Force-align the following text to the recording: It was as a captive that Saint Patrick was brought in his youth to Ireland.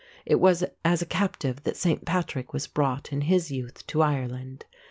It 0.25 0.39
was 0.39 0.63
as 0.83 1.03
a 1.03 1.05
captive 1.05 1.61
that 1.61 1.77
Saint 1.77 2.05
Patrick 2.05 2.53
was 2.53 2.65
brought 2.65 3.13
in 3.13 3.21
his 3.21 3.51
youth 3.51 3.85
to 3.85 4.01
Ireland. 4.01 4.65